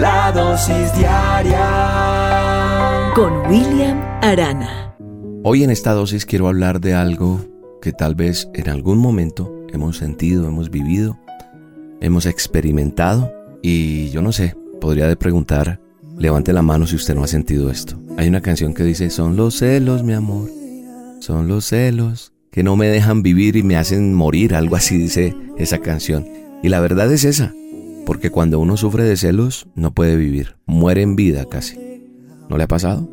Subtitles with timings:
[0.00, 1.58] La dosis diaria
[3.16, 4.94] con William Arana.
[5.42, 7.40] Hoy en esta dosis quiero hablar de algo
[7.82, 11.18] que tal vez en algún momento hemos sentido, hemos vivido,
[12.00, 15.80] hemos experimentado y yo no sé, podría de preguntar,
[16.16, 18.00] levante la mano si usted no ha sentido esto.
[18.16, 20.48] Hay una canción que dice, son los celos, mi amor,
[21.18, 25.34] son los celos que no me dejan vivir y me hacen morir, algo así dice
[25.56, 26.24] esa canción.
[26.62, 27.52] Y la verdad es esa,
[28.08, 31.76] porque cuando uno sufre de celos no puede vivir, muere en vida casi.
[32.48, 33.06] ¿No le ha pasado?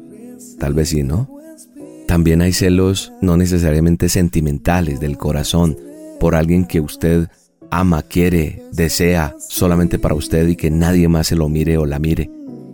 [0.57, 1.29] Tal vez sí, ¿no?
[2.07, 5.77] También hay celos no necesariamente sentimentales del corazón
[6.17, 7.27] por alguien que usted
[7.69, 11.99] ama, quiere, desea solamente para usted y que nadie más se lo mire o la
[11.99, 12.31] mire,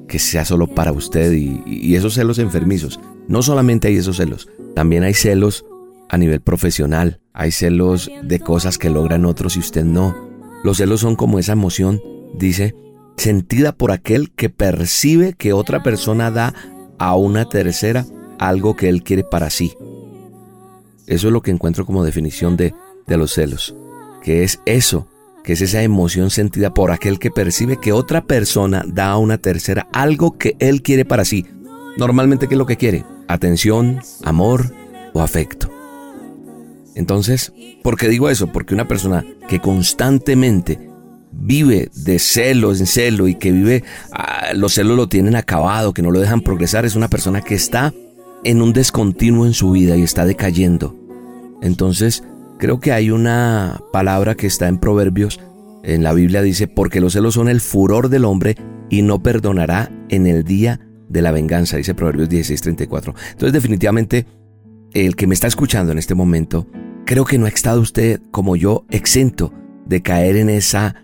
[0.08, 3.00] que sea solo para usted y, y esos celos enfermizos.
[3.28, 5.66] No solamente hay esos celos, también hay celos
[6.08, 7.20] a nivel profesional.
[7.34, 10.16] Hay celos de cosas que logran otros y usted no.
[10.64, 12.00] Los celos son como esa emoción,
[12.34, 12.76] dice,
[13.18, 16.54] sentida por aquel que percibe que otra persona da
[16.98, 18.06] a una tercera
[18.40, 19.74] algo que él quiere para sí.
[21.08, 22.74] Eso es lo que encuentro como definición de,
[23.08, 23.76] de los celos,
[24.24, 25.08] que es eso,
[25.44, 29.38] que es esa emoción sentida por aquel que percibe que otra persona da a una
[29.38, 31.46] tercera algo que él quiere para sí.
[31.98, 33.04] Normalmente, ¿qué es lo que quiere?
[33.28, 34.74] Atención, amor
[35.14, 35.70] o afecto.
[36.96, 38.48] Entonces, ¿por qué digo eso?
[38.48, 40.91] Porque una persona que constantemente
[41.44, 46.02] vive de celo en celo y que vive, ah, los celos lo tienen acabado, que
[46.02, 47.94] no lo dejan progresar, es una persona que está
[48.44, 50.96] en un descontinuo en su vida y está decayendo.
[51.62, 52.24] Entonces,
[52.58, 55.40] creo que hay una palabra que está en Proverbios,
[55.84, 58.56] en la Biblia dice, porque los celos son el furor del hombre
[58.90, 63.14] y no perdonará en el día de la venganza, dice Proverbios 16:34.
[63.32, 64.26] Entonces, definitivamente,
[64.94, 66.68] el que me está escuchando en este momento,
[67.06, 69.54] creo que no ha estado usted como yo exento
[69.86, 70.96] de caer en esa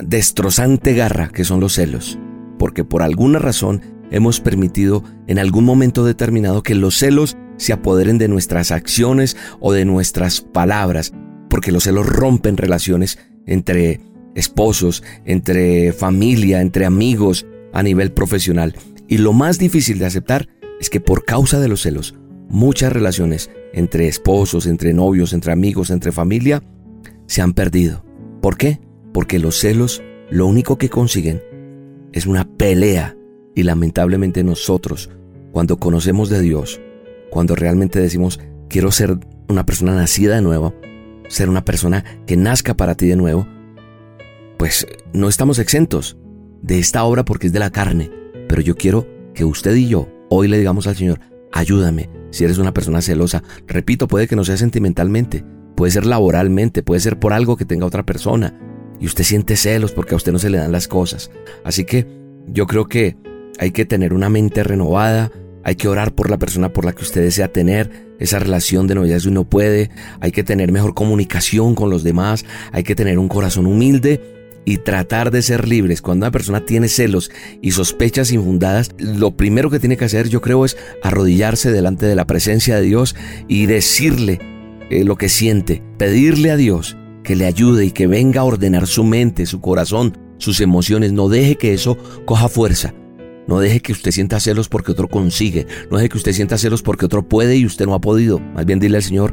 [0.00, 2.18] destrozante garra que son los celos,
[2.58, 8.18] porque por alguna razón hemos permitido en algún momento determinado que los celos se apoderen
[8.18, 11.12] de nuestras acciones o de nuestras palabras,
[11.48, 14.00] porque los celos rompen relaciones entre
[14.34, 18.74] esposos, entre familia, entre amigos, a nivel profesional.
[19.08, 20.48] Y lo más difícil de aceptar
[20.80, 22.14] es que por causa de los celos,
[22.48, 26.62] muchas relaciones entre esposos, entre novios, entre amigos, entre familia,
[27.26, 28.04] se han perdido.
[28.40, 28.80] ¿Por qué?
[29.12, 31.42] Porque los celos lo único que consiguen
[32.12, 33.16] es una pelea
[33.54, 35.10] y lamentablemente nosotros,
[35.52, 36.80] cuando conocemos de Dios,
[37.30, 39.18] cuando realmente decimos, quiero ser
[39.48, 40.74] una persona nacida de nuevo,
[41.28, 43.46] ser una persona que nazca para ti de nuevo,
[44.58, 46.16] pues no estamos exentos
[46.62, 48.10] de esta obra porque es de la carne.
[48.48, 51.20] Pero yo quiero que usted y yo hoy le digamos al Señor,
[51.52, 53.42] ayúdame, si eres una persona celosa.
[53.66, 55.44] Repito, puede que no sea sentimentalmente,
[55.74, 58.58] puede ser laboralmente, puede ser por algo que tenga otra persona.
[59.02, 61.32] Y usted siente celos porque a usted no se le dan las cosas.
[61.64, 62.06] Así que
[62.46, 63.16] yo creo que
[63.58, 65.32] hay que tener una mente renovada,
[65.64, 67.90] hay que orar por la persona por la que usted desea tener
[68.20, 69.90] esa relación de noviazgo y puede,
[70.20, 74.20] hay que tener mejor comunicación con los demás, hay que tener un corazón humilde
[74.64, 76.00] y tratar de ser libres.
[76.00, 80.40] Cuando una persona tiene celos y sospechas infundadas, lo primero que tiene que hacer yo
[80.40, 83.16] creo es arrodillarse delante de la presencia de Dios
[83.48, 84.38] y decirle
[84.90, 88.86] eh, lo que siente, pedirle a Dios que le ayude y que venga a ordenar
[88.86, 91.12] su mente, su corazón, sus emociones.
[91.12, 92.94] No deje que eso coja fuerza.
[93.46, 95.66] No deje que usted sienta celos porque otro consigue.
[95.90, 98.38] No deje que usted sienta celos porque otro puede y usted no ha podido.
[98.38, 99.32] Más bien dile al Señor,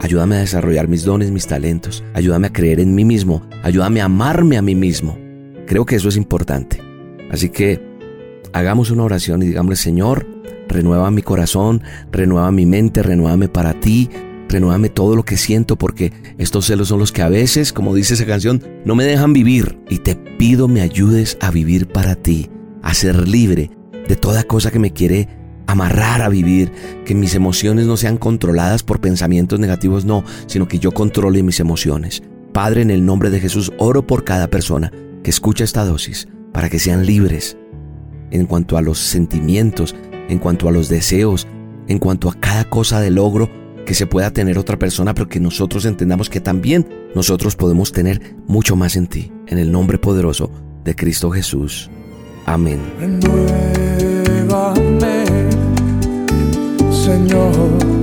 [0.00, 2.04] Ayúdame a desarrollar mis dones, mis talentos.
[2.14, 3.42] Ayúdame a creer en mí mismo.
[3.62, 5.16] Ayúdame a amarme a mí mismo.
[5.66, 6.80] Creo que eso es importante.
[7.30, 7.80] Así que
[8.52, 10.26] hagamos una oración y digámosle, Señor,
[10.68, 14.10] renueva mi corazón, renueva mi mente, renuévame para ti,
[14.48, 18.14] renuévame todo lo que siento porque estos celos son los que a veces, como dice
[18.14, 19.78] esa canción, no me dejan vivir.
[19.88, 22.50] Y te pido me ayudes a vivir para ti,
[22.82, 23.70] a ser libre
[24.08, 25.28] de toda cosa que me quiere
[25.66, 26.72] amarrar a vivir,
[27.04, 31.60] que mis emociones no sean controladas por pensamientos negativos, no, sino que yo controle mis
[31.60, 32.22] emociones.
[32.52, 34.92] Padre, en el nombre de Jesús, oro por cada persona
[35.22, 37.56] que escucha esta dosis, para que sean libres
[38.30, 39.94] en cuanto a los sentimientos,
[40.28, 41.46] en cuanto a los deseos,
[41.88, 43.50] en cuanto a cada cosa de logro
[43.84, 48.36] que se pueda tener otra persona, pero que nosotros entendamos que también nosotros podemos tener
[48.46, 49.32] mucho más en ti.
[49.46, 50.50] En el nombre poderoso
[50.84, 51.90] de Cristo Jesús.
[52.46, 52.80] Amén.
[56.90, 57.93] Señor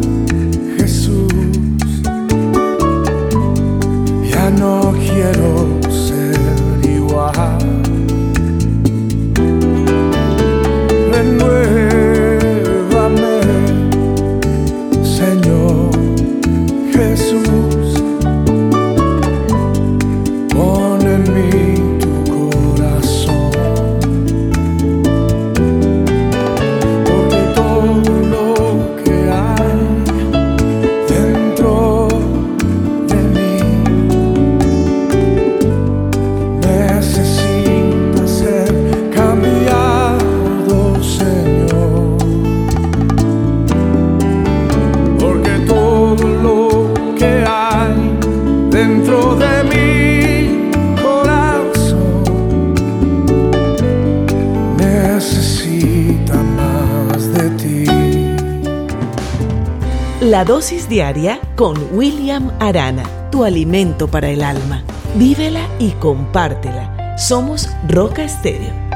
[60.22, 64.84] La dosis diaria con William Arana, tu alimento para el alma.
[65.16, 67.18] Vívela y compártela.
[67.18, 68.91] Somos Roca Estéreo